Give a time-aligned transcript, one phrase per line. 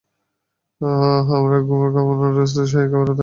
[0.81, 3.19] হ্যাঁ আমরা গোবর খাবো না, রোজ তো শাহী খাবার খাই তাই না?